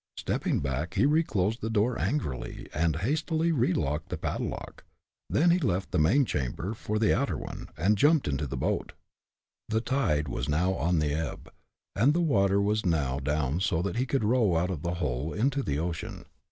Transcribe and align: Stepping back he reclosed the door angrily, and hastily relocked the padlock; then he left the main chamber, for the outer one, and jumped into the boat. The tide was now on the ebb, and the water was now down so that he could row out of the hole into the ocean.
Stepping 0.17 0.61
back 0.61 0.95
he 0.95 1.05
reclosed 1.05 1.61
the 1.61 1.69
door 1.69 1.95
angrily, 2.01 2.67
and 2.73 2.95
hastily 3.05 3.51
relocked 3.51 4.09
the 4.09 4.17
padlock; 4.17 4.83
then 5.29 5.51
he 5.51 5.59
left 5.59 5.91
the 5.91 5.99
main 5.99 6.25
chamber, 6.25 6.73
for 6.73 6.97
the 6.97 7.15
outer 7.15 7.37
one, 7.37 7.69
and 7.77 7.99
jumped 7.99 8.27
into 8.27 8.47
the 8.47 8.57
boat. 8.57 8.93
The 9.69 9.79
tide 9.79 10.27
was 10.27 10.49
now 10.49 10.73
on 10.73 10.97
the 10.97 11.13
ebb, 11.13 11.53
and 11.95 12.15
the 12.15 12.19
water 12.19 12.59
was 12.59 12.83
now 12.83 13.19
down 13.19 13.59
so 13.59 13.83
that 13.83 13.97
he 13.97 14.07
could 14.07 14.23
row 14.23 14.57
out 14.57 14.71
of 14.71 14.81
the 14.81 14.95
hole 14.95 15.33
into 15.33 15.61
the 15.61 15.77
ocean. 15.77 16.25